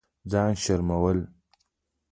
[0.31, 1.19] ځان شرمول